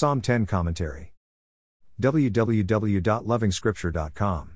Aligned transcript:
Psalm 0.00 0.22
10 0.22 0.46
Commentary. 0.46 1.12
www.lovingscripture.com. 2.00 4.50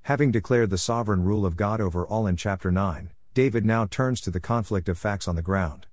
Having 0.00 0.30
declared 0.30 0.70
the 0.70 0.78
sovereign 0.78 1.22
rule 1.22 1.44
of 1.44 1.58
God 1.58 1.82
over 1.82 2.06
all 2.06 2.26
in 2.26 2.34
chapter 2.34 2.72
9, 2.72 3.10
David 3.34 3.66
now 3.66 3.84
turns 3.84 4.22
to 4.22 4.30
the 4.30 4.40
conflict 4.40 4.88
of 4.88 4.96
facts 4.96 5.28
on 5.28 5.36
the 5.36 5.42
ground. 5.42 5.86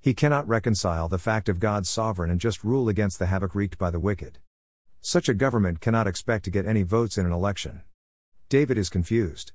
He 0.00 0.14
cannot 0.14 0.48
reconcile 0.48 1.10
the 1.10 1.18
fact 1.18 1.50
of 1.50 1.60
God's 1.60 1.90
sovereign 1.90 2.30
and 2.30 2.40
just 2.40 2.64
rule 2.64 2.88
against 2.88 3.18
the 3.18 3.26
havoc 3.26 3.54
wreaked 3.54 3.76
by 3.76 3.90
the 3.90 4.00
wicked. 4.00 4.38
Such 5.02 5.28
a 5.28 5.34
government 5.34 5.82
cannot 5.82 6.06
expect 6.06 6.46
to 6.46 6.50
get 6.50 6.64
any 6.64 6.84
votes 6.84 7.18
in 7.18 7.26
an 7.26 7.32
election. 7.32 7.82
David 8.48 8.78
is 8.78 8.88
confused. 8.88 9.52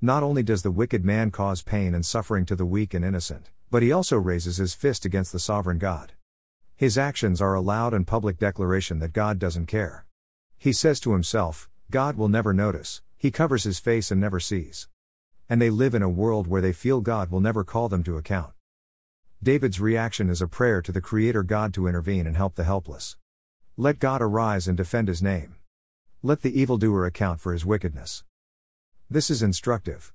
Not 0.00 0.24
only 0.24 0.42
does 0.42 0.64
the 0.64 0.72
wicked 0.72 1.04
man 1.04 1.30
cause 1.30 1.62
pain 1.62 1.94
and 1.94 2.04
suffering 2.04 2.46
to 2.46 2.56
the 2.56 2.66
weak 2.66 2.94
and 2.94 3.04
innocent, 3.04 3.50
but 3.70 3.84
he 3.84 3.92
also 3.92 4.18
raises 4.18 4.56
his 4.56 4.74
fist 4.74 5.04
against 5.04 5.30
the 5.30 5.38
sovereign 5.38 5.78
God. 5.78 6.14
His 6.78 6.98
actions 6.98 7.40
are 7.40 7.54
a 7.54 7.62
loud 7.62 7.94
and 7.94 8.06
public 8.06 8.38
declaration 8.38 8.98
that 8.98 9.14
God 9.14 9.38
doesn't 9.38 9.64
care. 9.64 10.04
He 10.58 10.74
says 10.74 11.00
to 11.00 11.12
himself, 11.14 11.70
God 11.90 12.18
will 12.18 12.28
never 12.28 12.52
notice, 12.52 13.00
he 13.16 13.30
covers 13.30 13.64
his 13.64 13.78
face 13.78 14.10
and 14.10 14.20
never 14.20 14.38
sees. 14.38 14.86
And 15.48 15.58
they 15.58 15.70
live 15.70 15.94
in 15.94 16.02
a 16.02 16.08
world 16.10 16.46
where 16.46 16.60
they 16.60 16.74
feel 16.74 17.00
God 17.00 17.30
will 17.30 17.40
never 17.40 17.64
call 17.64 17.88
them 17.88 18.04
to 18.04 18.18
account. 18.18 18.52
David's 19.42 19.80
reaction 19.80 20.28
is 20.28 20.42
a 20.42 20.48
prayer 20.48 20.82
to 20.82 20.92
the 20.92 21.00
Creator 21.00 21.44
God 21.44 21.72
to 21.72 21.86
intervene 21.86 22.26
and 22.26 22.36
help 22.36 22.56
the 22.56 22.64
helpless. 22.64 23.16
Let 23.78 23.98
God 23.98 24.20
arise 24.20 24.68
and 24.68 24.76
defend 24.76 25.08
his 25.08 25.22
name. 25.22 25.56
Let 26.22 26.42
the 26.42 26.60
evildoer 26.60 27.06
account 27.06 27.40
for 27.40 27.54
his 27.54 27.64
wickedness. 27.64 28.22
This 29.08 29.30
is 29.30 29.42
instructive. 29.42 30.12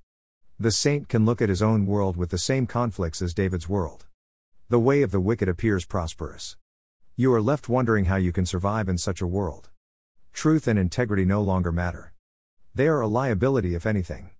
The 0.60 0.70
saint 0.70 1.08
can 1.08 1.24
look 1.24 1.42
at 1.42 1.48
his 1.48 1.62
own 1.62 1.86
world 1.86 2.16
with 2.16 2.30
the 2.30 2.38
same 2.38 2.68
conflicts 2.68 3.20
as 3.20 3.34
David's 3.34 3.68
world. 3.68 4.06
The 4.68 4.80
way 4.80 5.02
of 5.02 5.10
the 5.10 5.20
wicked 5.20 5.48
appears 5.48 5.84
prosperous. 5.84 6.56
You 7.16 7.32
are 7.34 7.42
left 7.42 7.68
wondering 7.68 8.06
how 8.06 8.16
you 8.16 8.32
can 8.32 8.46
survive 8.46 8.88
in 8.88 8.96
such 8.96 9.20
a 9.20 9.26
world. 9.26 9.68
Truth 10.32 10.66
and 10.66 10.78
integrity 10.78 11.24
no 11.24 11.42
longer 11.42 11.70
matter. 11.70 12.14
They 12.74 12.88
are 12.88 13.02
a 13.02 13.06
liability, 13.06 13.74
if 13.74 13.84
anything. 13.84 14.30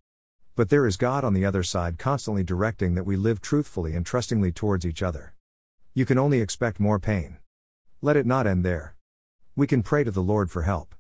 But 0.55 0.70
there 0.70 0.87
is 0.87 0.97
God 0.97 1.23
on 1.23 1.34
the 1.34 1.45
other 1.45 1.62
side 1.62 1.98
constantly 1.98 2.42
directing 2.42 2.95
that 2.95 3.05
we 3.05 3.17
live 3.17 3.41
truthfully 3.41 3.95
and 3.95 4.06
trustingly 4.06 4.53
towards 4.53 4.87
each 4.87 5.03
other. 5.03 5.34
You 5.92 6.06
can 6.06 6.19
only 6.19 6.41
expect 6.41 6.81
more 6.81 6.98
pain. 6.98 7.39
Let 8.01 8.17
it 8.17 8.25
not 8.25 8.47
end 8.47 8.64
there. 8.64 8.97
We 9.55 9.67
can 9.67 9.83
pray 9.83 10.03
to 10.05 10.11
the 10.11 10.23
Lord 10.23 10.51
for 10.51 10.62
help. 10.62 10.95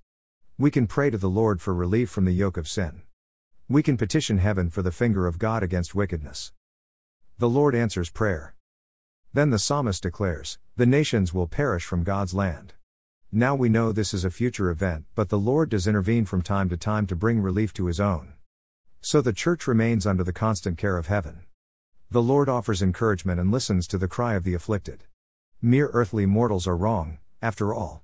We 0.58 0.70
can 0.70 0.86
pray 0.86 1.08
to 1.08 1.16
the 1.16 1.30
Lord 1.30 1.62
for 1.62 1.74
relief 1.74 2.10
from 2.10 2.26
the 2.26 2.32
yoke 2.32 2.58
of 2.58 2.68
sin. 2.68 3.02
We 3.68 3.82
can 3.82 3.96
petition 3.96 4.38
heaven 4.38 4.68
for 4.68 4.82
the 4.82 4.92
finger 4.92 5.26
of 5.26 5.38
God 5.38 5.62
against 5.62 5.94
wickedness. 5.94 6.52
The 7.38 7.48
Lord 7.48 7.74
answers 7.74 8.10
prayer. 8.10 8.54
Then 9.34 9.50
the 9.50 9.58
psalmist 9.58 10.02
declares, 10.02 10.58
The 10.76 10.84
nations 10.84 11.32
will 11.32 11.46
perish 11.46 11.84
from 11.84 12.04
God's 12.04 12.34
land. 12.34 12.74
Now 13.30 13.54
we 13.54 13.70
know 13.70 13.92
this 13.92 14.12
is 14.12 14.26
a 14.26 14.30
future 14.30 14.68
event, 14.68 15.06
but 15.14 15.30
the 15.30 15.38
Lord 15.38 15.70
does 15.70 15.86
intervene 15.86 16.26
from 16.26 16.42
time 16.42 16.68
to 16.68 16.76
time 16.76 17.06
to 17.06 17.16
bring 17.16 17.40
relief 17.40 17.72
to 17.74 17.86
his 17.86 17.98
own. 17.98 18.34
So 19.00 19.22
the 19.22 19.32
church 19.32 19.66
remains 19.66 20.06
under 20.06 20.22
the 20.22 20.34
constant 20.34 20.76
care 20.76 20.98
of 20.98 21.06
heaven. 21.06 21.44
The 22.10 22.20
Lord 22.20 22.50
offers 22.50 22.82
encouragement 22.82 23.40
and 23.40 23.50
listens 23.50 23.86
to 23.86 23.96
the 23.96 24.06
cry 24.06 24.34
of 24.34 24.44
the 24.44 24.52
afflicted. 24.52 25.04
Mere 25.62 25.88
earthly 25.94 26.26
mortals 26.26 26.66
are 26.66 26.76
wrong, 26.76 27.18
after 27.40 27.72
all. 27.72 28.02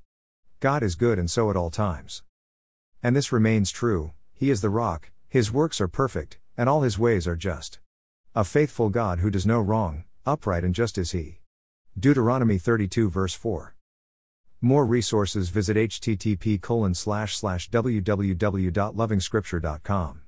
God 0.61 0.83
is 0.83 0.95
good 0.95 1.19
and 1.19 1.31
so 1.31 1.51
at 1.51 1.57
all 1.57 1.71
times. 1.71 2.23
And 3.03 3.15
this 3.15 3.33
remains 3.33 3.71
true 3.71 4.13
He 4.33 4.51
is 4.51 4.63
the 4.63 4.71
rock, 4.71 5.11
His 5.29 5.53
works 5.53 5.79
are 5.79 5.89
perfect, 5.89 6.39
and 6.57 6.71
all 6.71 6.81
His 6.81 6.99
ways 6.99 7.29
are 7.29 7.37
just. 7.37 7.81
A 8.35 8.45
faithful 8.45 8.89
God 8.89 9.19
who 9.19 9.31
does 9.31 9.45
no 9.45 9.61
wrong, 9.61 10.05
upright 10.29 10.65
and 10.65 10.75
just 10.75 10.99
is 10.99 11.13
He. 11.13 11.41
Deuteronomy 11.99 12.59
32 12.59 13.09
verse 13.11 13.35
4. 13.35 13.75
More 14.61 14.85
resources 14.85 15.51
visit 15.51 15.77
http 15.77 16.61
www.lovingscripture.com. 17.71 20.21